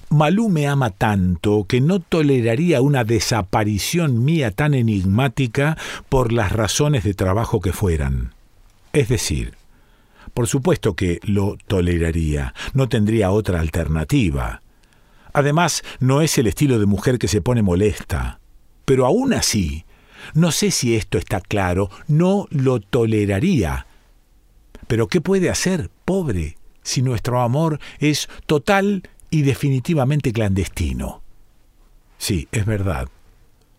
Malú 0.09 0.49
me 0.49 0.67
ama 0.67 0.89
tanto 0.89 1.65
que 1.67 1.81
no 1.81 1.99
toleraría 1.99 2.81
una 2.81 3.03
desaparición 3.03 4.23
mía 4.23 4.51
tan 4.51 4.73
enigmática 4.73 5.77
por 6.09 6.31
las 6.31 6.51
razones 6.51 7.03
de 7.03 7.13
trabajo 7.13 7.59
que 7.61 7.73
fueran. 7.73 8.33
Es 8.93 9.07
decir, 9.09 9.53
por 10.33 10.47
supuesto 10.47 10.95
que 10.95 11.19
lo 11.23 11.57
toleraría, 11.67 12.53
no 12.73 12.89
tendría 12.89 13.31
otra 13.31 13.59
alternativa. 13.59 14.61
Además, 15.33 15.83
no 15.99 16.21
es 16.21 16.37
el 16.37 16.47
estilo 16.47 16.79
de 16.79 16.85
mujer 16.85 17.19
que 17.19 17.27
se 17.27 17.41
pone 17.41 17.61
molesta. 17.61 18.39
Pero 18.85 19.05
aún 19.05 19.33
así, 19.33 19.85
no 20.33 20.51
sé 20.51 20.71
si 20.71 20.95
esto 20.95 21.17
está 21.17 21.41
claro, 21.41 21.89
no 22.07 22.47
lo 22.49 22.79
toleraría. 22.79 23.85
Pero 24.87 25.07
¿qué 25.07 25.21
puede 25.21 25.49
hacer, 25.49 25.91
pobre, 26.05 26.57
si 26.81 27.01
nuestro 27.01 27.41
amor 27.41 27.79
es 27.99 28.29
total 28.47 29.03
y 29.29 29.43
definitivamente 29.43 30.33
clandestino? 30.33 31.21
Sí, 32.17 32.47
es 32.51 32.65
verdad. 32.65 33.07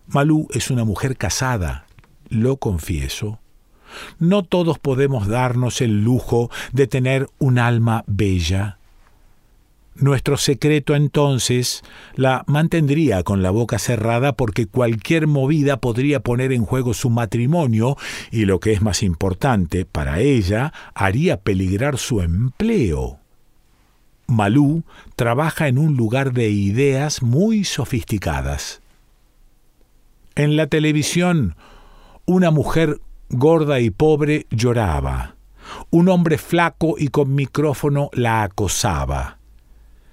Malú 0.07 0.47
es 0.51 0.71
una 0.71 0.83
mujer 0.83 1.17
casada, 1.17 1.85
lo 2.29 2.57
confieso. 2.57 3.39
No 4.19 4.43
todos 4.43 4.79
podemos 4.79 5.27
darnos 5.27 5.81
el 5.81 6.03
lujo 6.03 6.49
de 6.71 6.87
tener 6.87 7.27
un 7.39 7.59
alma 7.59 8.03
bella, 8.07 8.77
nuestro 9.95 10.37
secreto 10.37 10.95
entonces 10.95 11.83
la 12.15 12.43
mantendría 12.47 13.23
con 13.23 13.43
la 13.43 13.51
boca 13.51 13.77
cerrada 13.77 14.33
porque 14.33 14.65
cualquier 14.65 15.27
movida 15.27 15.77
podría 15.77 16.21
poner 16.21 16.53
en 16.53 16.65
juego 16.65 16.93
su 16.93 17.09
matrimonio 17.09 17.97
y 18.31 18.45
lo 18.45 18.59
que 18.59 18.71
es 18.71 18.81
más 18.81 19.03
importante, 19.03 19.85
para 19.85 20.19
ella 20.19 20.73
haría 20.95 21.37
peligrar 21.37 21.97
su 21.97 22.21
empleo. 22.21 23.20
Malú 24.31 24.83
trabaja 25.15 25.67
en 25.67 25.77
un 25.77 25.95
lugar 25.95 26.33
de 26.33 26.49
ideas 26.49 27.21
muy 27.21 27.63
sofisticadas. 27.63 28.81
En 30.35 30.55
la 30.55 30.67
televisión, 30.67 31.55
una 32.25 32.51
mujer 32.51 33.01
gorda 33.29 33.79
y 33.79 33.89
pobre 33.89 34.47
lloraba. 34.49 35.35
Un 35.89 36.09
hombre 36.09 36.37
flaco 36.37 36.95
y 36.97 37.09
con 37.09 37.35
micrófono 37.35 38.09
la 38.13 38.43
acosaba. 38.43 39.37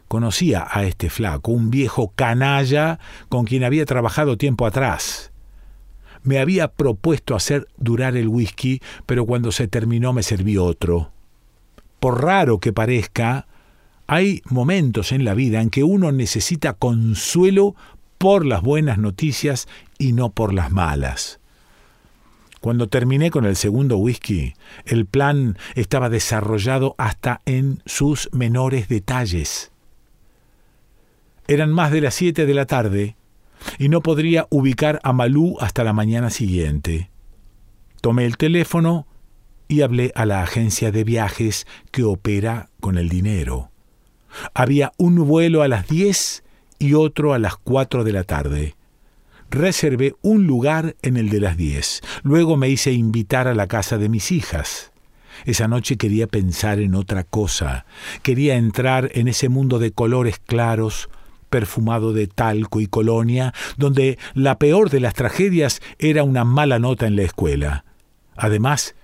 Conocía 0.08 0.66
a 0.70 0.84
este 0.84 1.10
flaco, 1.10 1.52
un 1.52 1.70
viejo 1.70 2.12
canalla 2.14 2.98
con 3.28 3.44
quien 3.44 3.64
había 3.64 3.84
trabajado 3.84 4.38
tiempo 4.38 4.66
atrás. 4.66 5.32
Me 6.22 6.38
había 6.38 6.68
propuesto 6.68 7.36
hacer 7.36 7.68
durar 7.76 8.16
el 8.16 8.28
whisky, 8.28 8.80
pero 9.06 9.26
cuando 9.26 9.52
se 9.52 9.68
terminó 9.68 10.12
me 10.12 10.22
serví 10.22 10.56
otro. 10.56 11.12
Por 12.00 12.22
raro 12.22 12.58
que 12.58 12.72
parezca, 12.72 13.47
hay 14.08 14.42
momentos 14.48 15.12
en 15.12 15.24
la 15.24 15.34
vida 15.34 15.60
en 15.60 15.68
que 15.68 15.84
uno 15.84 16.10
necesita 16.12 16.72
consuelo 16.72 17.76
por 18.16 18.46
las 18.46 18.62
buenas 18.62 18.96
noticias 18.96 19.68
y 19.98 20.14
no 20.14 20.30
por 20.30 20.54
las 20.54 20.72
malas. 20.72 21.40
Cuando 22.60 22.88
terminé 22.88 23.30
con 23.30 23.44
el 23.44 23.54
segundo 23.54 23.98
whisky, 23.98 24.54
el 24.86 25.04
plan 25.04 25.58
estaba 25.74 26.08
desarrollado 26.08 26.94
hasta 26.96 27.42
en 27.44 27.82
sus 27.84 28.30
menores 28.32 28.88
detalles. 28.88 29.70
Eran 31.46 31.70
más 31.70 31.92
de 31.92 32.00
las 32.00 32.14
siete 32.14 32.46
de 32.46 32.54
la 32.54 32.64
tarde 32.64 33.14
y 33.78 33.90
no 33.90 34.00
podría 34.00 34.46
ubicar 34.50 35.00
a 35.02 35.12
Malú 35.12 35.56
hasta 35.60 35.84
la 35.84 35.92
mañana 35.92 36.30
siguiente. 36.30 37.10
Tomé 38.00 38.24
el 38.24 38.38
teléfono 38.38 39.06
y 39.68 39.82
hablé 39.82 40.12
a 40.14 40.24
la 40.24 40.42
agencia 40.42 40.90
de 40.90 41.04
viajes 41.04 41.66
que 41.90 42.04
opera 42.04 42.70
con 42.80 42.96
el 42.96 43.10
dinero. 43.10 43.70
Había 44.54 44.92
un 44.96 45.26
vuelo 45.26 45.62
a 45.62 45.68
las 45.68 45.88
diez 45.88 46.42
y 46.78 46.94
otro 46.94 47.34
a 47.34 47.38
las 47.38 47.56
cuatro 47.56 48.04
de 48.04 48.12
la 48.12 48.24
tarde. 48.24 48.74
Reservé 49.50 50.14
un 50.22 50.46
lugar 50.46 50.96
en 51.02 51.16
el 51.16 51.30
de 51.30 51.40
las 51.40 51.56
diez. 51.56 52.02
Luego 52.22 52.56
me 52.56 52.68
hice 52.68 52.92
invitar 52.92 53.48
a 53.48 53.54
la 53.54 53.66
casa 53.66 53.96
de 53.96 54.08
mis 54.08 54.30
hijas. 54.30 54.92
Esa 55.44 55.68
noche 55.68 55.96
quería 55.96 56.26
pensar 56.26 56.80
en 56.80 56.94
otra 56.94 57.24
cosa. 57.24 57.86
Quería 58.22 58.56
entrar 58.56 59.10
en 59.14 59.28
ese 59.28 59.48
mundo 59.48 59.78
de 59.78 59.92
colores 59.92 60.38
claros, 60.38 61.08
perfumado 61.48 62.12
de 62.12 62.26
talco 62.26 62.80
y 62.80 62.86
colonia, 62.86 63.54
donde 63.76 64.18
la 64.34 64.58
peor 64.58 64.90
de 64.90 65.00
las 65.00 65.14
tragedias 65.14 65.80
era 65.98 66.22
una 66.24 66.44
mala 66.44 66.78
nota 66.78 67.06
en 67.06 67.16
la 67.16 67.22
escuela. 67.22 67.84
Además, 68.36 68.94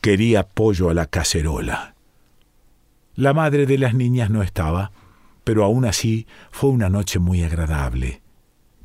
quería 0.00 0.44
pollo 0.44 0.90
a 0.90 0.94
la 0.94 1.06
cacerola. 1.06 1.91
La 3.14 3.34
madre 3.34 3.66
de 3.66 3.78
las 3.78 3.94
niñas 3.94 4.30
no 4.30 4.42
estaba, 4.42 4.92
pero 5.44 5.64
aún 5.64 5.84
así 5.84 6.26
fue 6.50 6.70
una 6.70 6.88
noche 6.88 7.18
muy 7.18 7.42
agradable. 7.42 8.22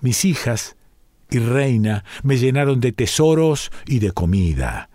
Mis 0.01 0.25
hijas 0.25 0.75
y 1.29 1.39
Reina 1.39 2.03
me 2.23 2.37
llenaron 2.37 2.79
de 2.79 2.91
tesoros 2.91 3.71
y 3.85 3.99
de 3.99 4.11
comida. 4.11 4.89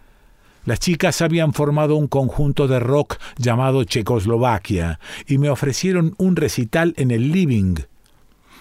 Las 0.64 0.78
chicas 0.78 1.22
habían 1.22 1.52
formado 1.52 1.96
un 1.96 2.06
conjunto 2.06 2.68
de 2.68 2.78
rock 2.78 3.18
llamado 3.36 3.84
Checoslovaquia 3.84 5.00
y 5.26 5.38
me 5.38 5.48
ofrecieron 5.48 6.14
un 6.18 6.36
recital 6.36 6.94
en 6.96 7.10
el 7.10 7.32
living 7.32 7.76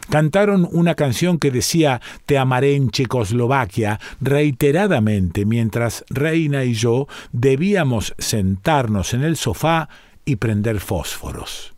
Cantaron 0.09 0.67
una 0.71 0.95
canción 0.95 1.37
que 1.37 1.51
decía 1.51 2.01
Te 2.25 2.37
amaré 2.37 2.75
en 2.75 2.89
Checoslovaquia 2.89 3.99
reiteradamente 4.19 5.45
mientras 5.45 6.03
Reina 6.09 6.65
y 6.65 6.73
yo 6.73 7.07
debíamos 7.31 8.13
sentarnos 8.17 9.13
en 9.13 9.23
el 9.23 9.37
sofá 9.37 9.87
y 10.31 10.37
prender 10.37 10.79
fósforos. 10.79 11.73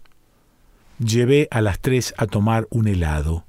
Llevé 1.00 1.48
a 1.50 1.62
las 1.62 1.80
tres 1.80 2.14
a 2.18 2.28
tomar 2.28 2.68
un 2.70 2.88
helado. 2.88 3.46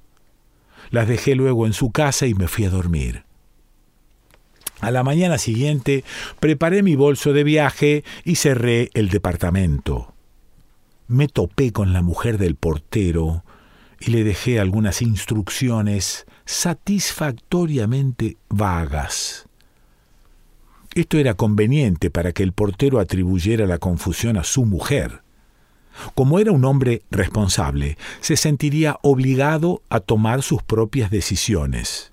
Las 0.91 1.07
dejé 1.09 1.35
luego 1.35 1.67
en 1.67 1.75
su 1.75 1.91
casa 1.93 2.27
y 2.27 2.33
me 2.33 2.49
fui 2.49 2.65
a 2.65 2.71
dormir. 2.71 3.25
A 4.81 4.91
la 4.91 5.03
mañana 5.03 5.37
siguiente 5.37 6.05
preparé 6.41 6.83
mi 6.83 6.97
bolso 6.97 7.35
de 7.35 7.45
viaje 7.45 8.03
y 8.25 8.37
cerré 8.37 8.89
el 8.95 9.11
departamento. 9.11 10.15
Me 11.07 11.29
topé 11.29 11.71
con 11.71 11.93
la 11.93 12.01
mujer 12.01 12.39
del 12.39 12.55
portero, 12.55 13.45
y 14.01 14.11
le 14.11 14.25
dejé 14.25 14.59
algunas 14.59 15.03
instrucciones 15.03 16.25
satisfactoriamente 16.47 18.39
vagas. 18.49 19.47
Esto 20.95 21.19
era 21.19 21.35
conveniente 21.35 22.11
para 22.11 22.33
que 22.33 22.43
el 22.43 22.53
portero 22.53 23.01
atribuyera 23.01 23.67
la 23.67 23.79
confusión 23.79 24.37
a 24.37 24.45
su 24.45 24.65
mujer. 24.65 25.23
Como 26.15 26.39
era 26.39 26.53
un 26.53 26.65
hombre 26.65 27.03
responsable, 27.11 27.99
se 28.21 28.37
sentiría 28.37 28.99
obligado 29.03 29.83
a 29.89 30.01
tomar 30.01 30.43
sus 30.43 30.63
propias 30.63 31.11
decisiones. 31.11 32.13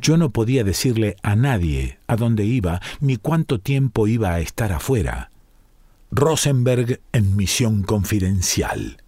Yo 0.00 0.16
no 0.16 0.30
podía 0.30 0.64
decirle 0.64 1.16
a 1.22 1.36
nadie 1.36 1.98
a 2.06 2.16
dónde 2.16 2.44
iba 2.44 2.80
ni 3.00 3.16
cuánto 3.16 3.60
tiempo 3.60 4.06
iba 4.06 4.32
a 4.32 4.40
estar 4.40 4.72
afuera. 4.72 5.30
Rosenberg 6.10 7.00
en 7.12 7.36
misión 7.36 7.82
confidencial 7.82 8.98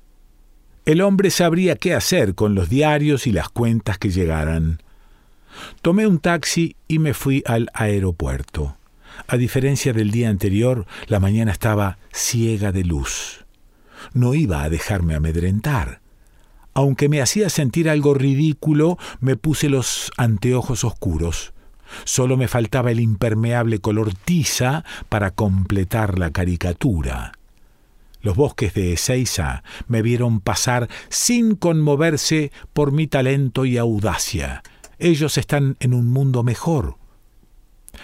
el 0.88 1.02
hombre 1.02 1.30
sabría 1.30 1.76
qué 1.76 1.92
hacer 1.92 2.34
con 2.34 2.54
los 2.54 2.70
diarios 2.70 3.26
y 3.26 3.32
las 3.32 3.50
cuentas 3.50 3.98
que 3.98 4.08
llegaran. 4.08 4.82
Tomé 5.82 6.06
un 6.06 6.18
taxi 6.18 6.76
y 6.88 6.98
me 6.98 7.12
fui 7.12 7.42
al 7.44 7.68
aeropuerto. 7.74 8.77
A 9.26 9.36
diferencia 9.36 9.92
del 9.92 10.10
día 10.10 10.28
anterior, 10.28 10.86
la 11.06 11.20
mañana 11.20 11.52
estaba 11.52 11.98
ciega 12.12 12.72
de 12.72 12.84
luz. 12.84 13.44
No 14.12 14.34
iba 14.34 14.62
a 14.62 14.70
dejarme 14.70 15.14
amedrentar. 15.14 16.00
Aunque 16.74 17.08
me 17.08 17.20
hacía 17.20 17.50
sentir 17.50 17.90
algo 17.90 18.14
ridículo, 18.14 18.98
me 19.20 19.36
puse 19.36 19.68
los 19.68 20.12
anteojos 20.16 20.84
oscuros. 20.84 21.52
Solo 22.04 22.36
me 22.36 22.48
faltaba 22.48 22.90
el 22.90 23.00
impermeable 23.00 23.80
color 23.80 24.14
tiza 24.14 24.84
para 25.08 25.30
completar 25.32 26.18
la 26.18 26.30
caricatura. 26.30 27.32
Los 28.20 28.36
bosques 28.36 28.74
de 28.74 28.92
Ezeiza 28.92 29.62
me 29.86 30.02
vieron 30.02 30.40
pasar 30.40 30.88
sin 31.08 31.54
conmoverse 31.54 32.52
por 32.72 32.92
mi 32.92 33.06
talento 33.06 33.64
y 33.64 33.78
audacia. 33.78 34.62
Ellos 34.98 35.38
están 35.38 35.76
en 35.80 35.94
un 35.94 36.10
mundo 36.12 36.42
mejor. 36.42 36.97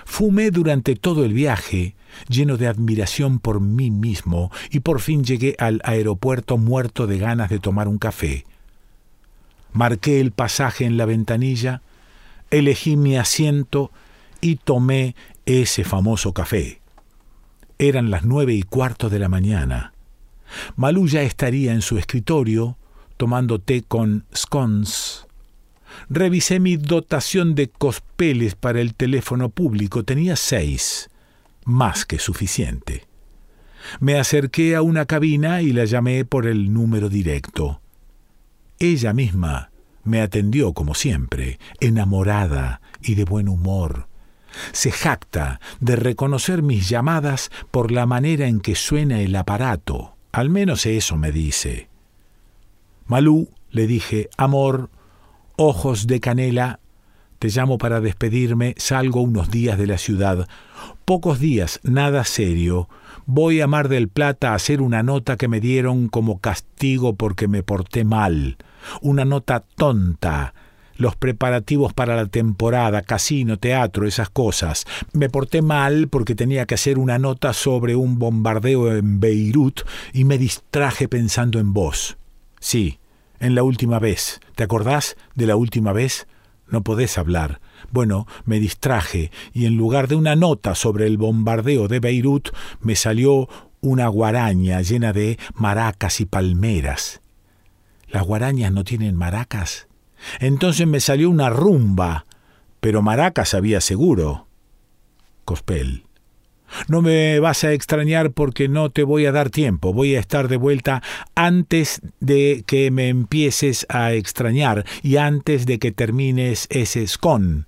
Fumé 0.05 0.51
durante 0.51 0.97
todo 0.97 1.25
el 1.25 1.33
viaje, 1.33 1.95
lleno 2.29 2.57
de 2.57 2.67
admiración 2.67 3.39
por 3.39 3.61
mí 3.61 3.91
mismo, 3.91 4.51
y 4.71 4.81
por 4.81 5.01
fin 5.01 5.25
llegué 5.25 5.57
al 5.59 5.81
aeropuerto 5.85 6.59
muerto 6.59 7.07
de 7.07 7.19
ganas 7.19 7.51
de 7.51 7.59
tomar 7.59 7.89
un 7.89 7.99
café. 7.99 8.45
Marqué 9.73 10.21
el 10.21 10.31
pasaje 10.31 10.85
en 10.85 10.97
la 10.97 11.05
ventanilla, 11.05 11.83
elegí 12.51 12.97
mi 12.97 13.17
asiento 13.17 13.91
y 14.41 14.57
tomé 14.57 15.17
ese 15.47 15.85
famoso 15.85 16.33
café. 16.33 16.81
Eran 17.79 18.11
las 18.11 18.25
nueve 18.25 18.55
y 18.55 18.63
cuarto 18.63 19.11
de 19.11 19.19
la 19.19 19.29
mañana. 19.29 19.93
Malú 20.77 21.09
ya 21.09 21.23
estaría 21.23 21.73
en 21.73 21.83
su 21.83 21.99
escritorio, 21.99 22.77
tomando 23.17 23.59
té 23.59 23.83
con 23.83 24.25
scones. 24.35 25.24
Revisé 26.09 26.61
mi 26.61 26.77
dotación 26.77 27.55
de 27.55 27.69
cospeles 27.69 28.55
para 28.55 28.81
el 28.81 28.95
teléfono 28.95 29.49
público. 29.49 30.05
Tenía 30.05 30.37
seis, 30.37 31.11
más 31.65 32.05
que 32.05 32.19
suficiente. 32.19 33.07
Me 34.01 34.19
acerqué 34.19 34.77
a 34.77 34.83
una 34.83 35.07
cabina 35.07 35.63
y 35.63 35.73
la 35.73 35.85
llamé 35.85 36.25
por 36.25 36.47
el 36.47 36.73
número 36.73 37.09
directo. 37.09 37.81
Ella 38.79 39.13
misma 39.13 39.71
me 40.05 40.21
atendió 40.21 40.73
como 40.73 40.95
siempre, 40.95 41.59
enamorada 41.81 42.81
y 43.03 43.15
de 43.15 43.25
buen 43.25 43.49
humor. 43.49 44.09
Se 44.73 44.93
jacta 44.93 45.61
de 45.81 45.97
reconocer 45.97 46.63
mis 46.63 46.89
llamadas 46.89 47.51
por 47.71 47.91
la 47.91 48.07
manera 48.07 48.47
en 48.47 48.61
que 48.61 48.75
suena 48.75 49.21
el 49.21 49.35
aparato. 49.35 50.17
Al 50.33 50.51
menos 50.51 50.87
eso 50.87 51.17
me 51.17 51.33
dice. 51.33 51.89
Malú, 53.07 53.51
le 53.71 53.87
dije, 53.87 54.29
amor, 54.37 54.91
ojos 55.57 56.07
de 56.07 56.21
canela, 56.21 56.81
te 57.39 57.49
llamo 57.49 57.79
para 57.79 58.01
despedirme, 58.01 58.75
salgo 58.79 59.21
unos 59.21 59.51
días 59.51 59.79
de 59.79 59.87
la 59.87 59.99
ciudad. 59.99 60.49
Pocos 61.05 61.41
días, 61.41 61.81
nada 61.83 62.25
serio. 62.25 62.89
Voy 63.27 63.61
a 63.61 63.67
Mar 63.67 63.89
del 63.89 64.09
Plata 64.09 64.53
a 64.53 64.55
hacer 64.55 64.81
una 64.81 65.03
nota 65.03 65.37
que 65.37 65.49
me 65.49 65.61
dieron 65.61 66.09
como 66.09 66.41
castigo 66.41 67.17
porque 67.17 67.49
me 67.49 67.63
porté 67.63 68.05
mal. 68.05 68.57
Una 69.03 69.25
nota 69.25 69.65
tonta. 69.77 70.55
Los 70.97 71.17
preparativos 71.17 71.93
para 71.93 72.15
la 72.15 72.27
temporada, 72.27 73.03
casino, 73.03 73.59
teatro, 73.59 74.07
esas 74.07 74.31
cosas. 74.31 74.87
Me 75.13 75.29
porté 75.29 75.61
mal 75.61 76.09
porque 76.09 76.35
tenía 76.35 76.67
que 76.67 76.77
hacer 76.77 76.99
una 76.99 77.19
nota 77.19 77.53
sobre 77.53 77.97
un 77.97 78.19
bombardeo 78.19 78.95
en 78.95 79.21
Beirut 79.21 79.81
y 80.13 80.25
me 80.25 80.39
distraje 80.39 81.09
pensando 81.09 81.59
en 81.59 81.73
vos. 81.73 82.17
Sí, 82.61 83.01
en 83.45 83.55
la 83.55 83.63
última 83.63 83.99
vez. 83.99 84.41
¿Te 84.55 84.65
acordás 84.65 85.17
de 85.35 85.47
la 85.47 85.57
última 85.57 85.93
vez? 85.93 86.27
No 86.67 86.83
podés 86.83 87.19
hablar. 87.19 87.61
Bueno, 87.91 88.27
me 88.47 88.59
distraje 88.59 89.31
y 89.53 89.67
en 89.67 89.77
lugar 89.77 90.09
de 90.09 90.17
una 90.17 90.35
nota 90.35 90.75
sobre 90.75 91.07
el 91.07 91.19
bombardeo 91.19 91.87
de 91.87 92.01
Beirut 92.01 92.49
me 92.81 92.97
salió 92.97 93.49
una 93.83 94.09
guaraña 94.09 94.81
llena 94.81 95.13
de 95.13 95.39
maracas 95.55 96.21
y 96.21 96.25
palmeras. 96.25 97.21
¿Las 98.09 98.25
guarañas 98.25 98.73
no 98.73 98.83
tienen 98.83 99.15
maracas? 99.15 99.89
Entonces 100.41 100.87
me 100.87 101.01
salió 101.01 101.29
una 101.29 101.51
rumba, 101.51 102.25
pero 102.81 103.03
maracas 103.03 103.53
había 103.53 103.83
seguro. 103.83 104.49
Cospel. 105.45 106.04
No 106.89 107.03
me 107.03 107.39
vas 107.41 107.65
a 107.65 107.73
extrañar 107.73 108.33
porque 108.33 108.69
no 108.69 108.91
te 108.91 109.03
voy 109.03 109.27
a 109.27 109.33
dar 109.33 109.51
tiempo. 109.51 109.93
Voy 109.93 110.17
a 110.17 110.21
estar 110.21 110.49
de 110.49 110.57
vuelta 110.57 111.03
antes 111.35 112.01
de 112.21 112.65
que 112.67 112.91
me 112.91 113.09
empieces 113.09 113.87
a 113.89 114.13
extrañar 114.13 114.85
y 115.03 115.17
antes 115.17 115.67
de 115.67 115.79
que 115.79 115.93
termines 115.93 116.67
ese 116.71 117.07
scone. 117.07 117.65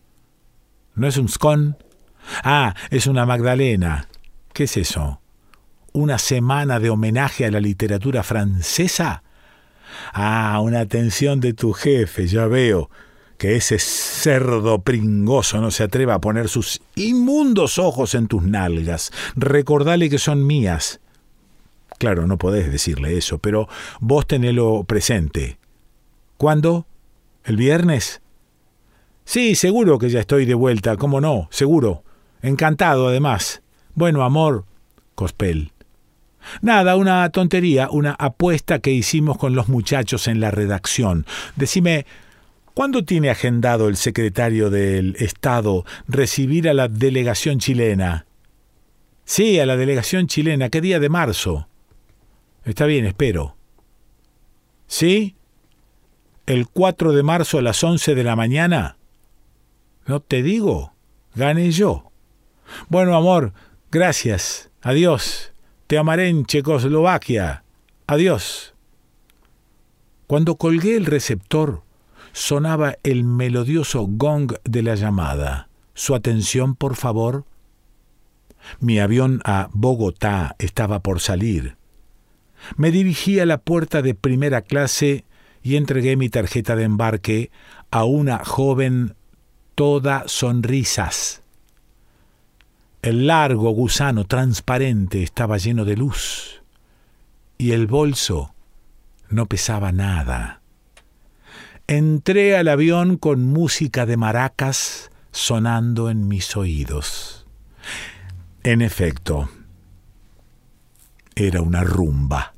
¿No 0.95 1.07
es 1.07 1.17
un 1.17 1.29
scone? 1.29 1.75
Ah, 2.43 2.75
es 2.91 3.07
una 3.07 3.27
Magdalena. 3.27 4.09
¿Qué 4.53 4.65
es 4.65 4.77
eso? 4.77 5.21
¿Una 5.93 6.19
semana 6.19 6.81
de 6.81 6.91
homenaje 6.91 7.47
a 7.47 7.51
la 7.51 7.61
literatura 7.61 8.23
francesa? 8.23 9.23
Ah, 10.13 10.59
una 10.63 10.81
atención 10.81 11.41
de 11.41 11.53
tu 11.53 11.73
jefe, 11.73 12.27
ya 12.27 12.47
veo 12.47 12.91
que 13.37 13.57
ese 13.57 13.79
cerdo 13.79 14.81
pringoso 14.81 15.61
no 15.61 15.71
se 15.71 15.85
atreva 15.85 16.15
a 16.15 16.21
poner 16.21 16.49
sus 16.49 16.81
inmundos 16.95 17.79
ojos 17.79 18.15
en 18.15 18.27
tus 18.29 18.43
nalgas. 18.43 19.13
Recordale 19.35 20.09
que 20.11 20.19
son 20.19 20.47
mías. 20.47 21.01
Claro, 21.99 22.27
no 22.27 22.37
podés 22.39 22.71
decirle 22.71 23.17
eso, 23.17 23.39
pero 23.39 23.69
vos 24.01 24.27
tenelo 24.27 24.85
presente. 24.85 25.59
¿Cuándo? 26.37 26.87
¿El 27.45 27.57
viernes? 27.57 28.21
Sí, 29.25 29.55
seguro 29.55 29.99
que 29.99 30.11
ya 30.11 30.21
estoy 30.21 30.45
de 30.45 30.55
vuelta, 30.55 30.97
cómo 30.97 31.21
no, 31.21 31.49
seguro. 31.51 32.05
Encantado, 32.43 33.09
además. 33.09 33.63
Bueno, 33.95 34.23
amor, 34.23 34.65
Cospel. 35.15 35.73
Nada, 36.61 36.97
una 36.97 37.29
tontería, 37.31 37.89
una 37.91 38.13
apuesta 38.13 38.79
que 38.79 38.93
hicimos 38.93 39.37
con 39.39 39.55
los 39.55 39.69
muchachos 39.69 40.29
en 40.29 40.41
la 40.41 40.51
redacción. 40.51 41.27
Decime, 41.57 42.07
¿Cuándo 42.77 43.07
tiene 43.07 43.31
agendado 43.31 43.89
el 43.89 43.97
secretario 43.97 44.69
del 44.69 45.17
Estado 45.19 45.87
recibir 46.09 46.69
a 46.69 46.75
la 46.75 46.89
delegación 46.89 47.59
chilena? 47.59 48.27
Sí, 49.25 49.59
a 49.59 49.65
la 49.65 49.79
delegación 49.79 50.27
chilena. 50.27 50.69
¿Qué 50.69 50.83
día 50.83 51.01
de 51.01 51.09
marzo? 51.09 51.69
Está 52.67 52.85
bien, 52.85 53.07
espero. 53.07 53.57
¿Sí? 54.87 55.37
¿El 56.45 56.69
4 56.69 57.15
de 57.15 57.23
marzo 57.23 57.57
a 57.57 57.63
las 57.63 57.83
11 57.83 58.15
de 58.15 58.25
la 58.25 58.37
mañana? 58.37 58.99
No 60.05 60.21
te 60.21 60.43
digo. 60.43 60.93
Gane 61.35 61.71
yo. 61.71 62.13
Bueno, 62.91 63.17
amor, 63.17 63.55
gracias. 63.91 64.69
Adiós. 64.83 65.55
Te 65.87 65.97
amaré 65.97 66.29
en 66.29 66.45
Checoslovaquia. 66.45 67.65
Adiós. 68.07 68.75
Cuando 70.27 70.57
colgué 70.57 70.99
el 70.99 71.07
receptor, 71.07 71.86
sonaba 72.37 72.99
el 73.03 73.25
melodioso 73.25 74.07
gong 74.07 74.57
de 74.63 74.83
la 74.83 74.95
llamada. 74.95 75.71
Su 75.95 76.15
atención, 76.15 76.75
por 76.75 76.95
favor. 76.95 77.47
Mi 78.79 78.99
avión 78.99 79.41
a 79.47 79.71
Bogotá 79.73 80.55
estaba 80.59 81.01
por 81.01 81.21
salir. 81.21 81.79
Me 82.77 82.91
dirigí 82.91 83.41
a 83.41 83.47
la 83.47 83.57
puerta 83.57 84.03
de 84.03 84.15
primera 84.15 84.61
clase 84.61 85.25
y 85.63 85.77
entregué 85.77 86.17
mi 86.17 86.29
tarjeta 86.29 86.77
de 86.77 86.85
embarque 86.85 87.51
a 87.91 88.05
una 88.05 88.45
joven 88.45 89.15
toda 89.75 90.25
sonrisas. 90.27 91.43
El 93.01 93.29
largo 93.29 93.71
gusano 93.71 94.25
transparente 94.25 95.23
estaba 95.23 95.57
lleno 95.57 95.87
de 95.87 95.97
luz 95.97 96.63
y 97.57 97.73
el 97.73 97.87
bolso 97.87 98.55
no 99.31 99.47
pesaba 99.47 99.91
nada. 99.91 100.61
Entré 101.89 102.57
al 102.57 102.67
avión 102.67 103.17
con 103.17 103.47
música 103.47 104.07
de 104.07 104.17
maracas 104.17 105.13
sonando 105.31 106.11
en 106.11 106.27
mis 106.27 106.57
oídos. 106.57 107.47
En 108.65 108.83
efecto, 108.83 109.49
era 111.37 111.63
una 111.63 111.85
rumba. 111.85 112.55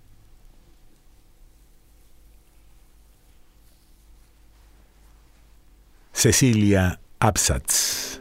Cecilia 6.12 6.98
Absatz 7.20 8.20